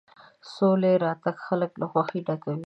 د 0.41 0.43
سولې 0.55 0.93
راتګ 1.05 1.37
خلک 1.47 1.71
له 1.81 1.85
خوښۍ 1.91 2.19
ډکوي. 2.27 2.59